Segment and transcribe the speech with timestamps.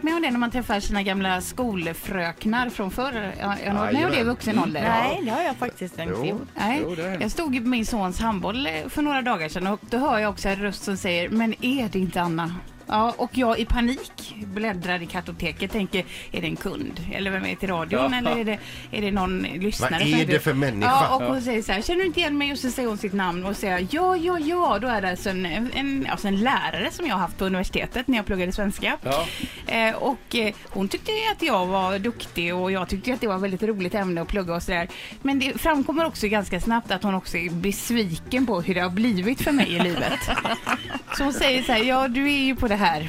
[0.00, 3.34] varit med om det när man träffar sina gamla skolfröknar från förr?
[3.40, 4.80] Har ni varit med om det i vuxen ålder?
[4.82, 6.26] Nej, det har jag faktiskt inte Jo.
[6.26, 6.48] gjort.
[6.54, 9.98] Nej, Jo, jag stod på min sons handboll eh, för några dagar sedan och då
[9.98, 12.54] hör jag också en röst som säger Men är det inte Anna?
[12.90, 17.44] Ja, och jag i panik bläddrar i kartoteket tänker är det en kund eller vem
[17.44, 18.18] är det till radion Ja.
[18.18, 18.58] eller är det,
[18.90, 19.90] är det någon lyssnare?
[20.10, 20.90] Vad är det för människa?
[20.90, 22.52] Ja, och hon säger så här, känner du inte igen mig?
[22.52, 24.78] Och så säger hon sitt namn och säger ja, ja, ja.
[24.78, 28.16] Då är det alltså en, en, alltså en lärare som jag haft på universitetet när
[28.16, 28.98] jag pluggade svenska.
[29.02, 29.26] Ja.
[29.66, 33.36] Eh, och eh, hon tyckte att jag var duktig och jag tyckte att det var
[33.36, 34.88] ett väldigt roligt ämne att plugga och sådär.
[35.22, 38.90] Men det framkommer också ganska snabbt att hon också är besviken på hur det har
[38.90, 40.20] blivit för mig i livet.
[41.16, 43.08] Så hon säger så här, ja du är ju på det här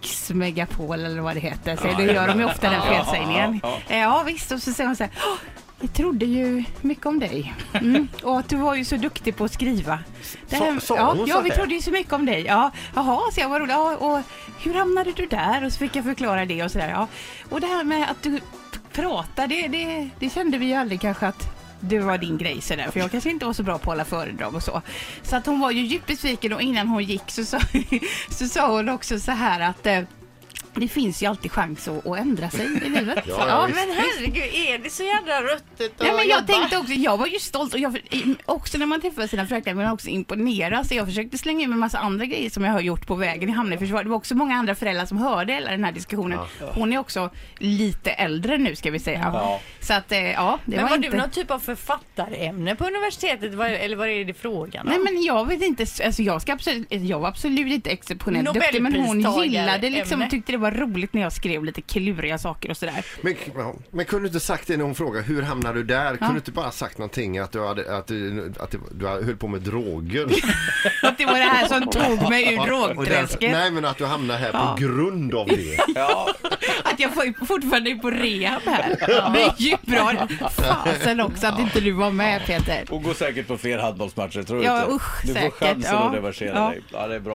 [0.00, 1.76] Riksmegapol eller vad det heter.
[1.76, 3.60] Så det gör de ju ofta den felsägningen.
[3.62, 5.36] Ja, Eh, Ja visst, och så säger hon så här, "Åh,
[5.80, 7.54] jag trodde ju mycket om dig.
[7.74, 8.08] Mm.
[8.22, 9.98] Och att du var ju så duktig på att skriva.
[10.48, 11.56] Det sa ja, hon ja, så vi här?
[11.56, 12.44] trodde ju så mycket om dig.
[12.44, 13.74] Ja, jaha, så jag var rolig.
[13.74, 14.20] Ja, och
[14.64, 15.64] hur hamnade du där?
[15.64, 16.90] Och så fick jag förklara det och sådär.
[16.90, 17.08] Ja.
[17.50, 18.40] Och det här med att du
[18.92, 21.48] pratar, det, det, det kände vi ju aldrig kanske att
[21.80, 24.04] det var din grej sådär, för jag kanske inte var så bra på att hålla
[24.04, 24.82] föredrag och så.
[25.22, 27.60] Så att hon var ju djupt besviken och innan hon gick så sa,
[28.30, 30.02] så sa hon också så här att eh,
[30.80, 33.24] det finns ju alltid chans att, att ändra sig i livet.
[33.28, 33.78] Ja, ja, visst.
[33.86, 36.52] Men herregud, är det så jävla ruttet Nej, att men jag jobba?
[36.52, 37.98] tänkte också, jag var ju stolt och jag,
[38.44, 41.72] också när man träffar sina fröknar vill man också imponera så jag försökte slänga in
[41.72, 44.04] en massa andra grejer som jag har gjort på vägen i försvar.
[44.04, 46.38] Det var också många andra föräldrar som hörde hela den här diskussionen.
[46.74, 49.30] Hon är också lite äldre nu ska vi säga.
[49.34, 49.60] Ja.
[49.80, 51.08] Så att eh, ja, det Men var, var inte...
[51.08, 53.52] du någon typ av författarämne på universitetet?
[53.60, 54.92] Eller vad är det frågan om?
[54.92, 58.82] Nej men jag vet inte, alltså jag, ska absolut, jag var absolut inte exceptionellt duktig
[58.82, 60.30] men hon gillade liksom, ämne.
[60.30, 63.04] tyckte det var roligt när jag skrev lite kluriga saker och sådär.
[63.20, 66.16] Men, ja, men kunde du inte sagt det när hon frågade hur hamnade du där?
[66.16, 69.36] Kunde du inte bara sagt någonting att du, hade, att du, att du, du höll
[69.36, 70.26] på med droger?
[71.02, 73.52] Att det var det här som tog mig ur där- drogträsket.
[73.52, 74.76] Nej men att du hamnade här Ja.
[74.78, 75.78] på grund av det.
[75.94, 76.28] Ja.
[76.84, 77.10] Att jag
[77.48, 78.96] fortfarande är på rehab här.
[79.34, 80.28] Det är ju bra.
[80.50, 82.84] Fasen också att inte du var med Peter.
[82.90, 84.92] Och går säkert på fler handbollsmatcher, tror du Ja, inte?
[84.94, 86.08] usch, du får säkert, chansen ja.
[86.08, 86.68] att reversera Ja.
[86.70, 86.82] dig.
[86.92, 87.34] Ja, det är bra.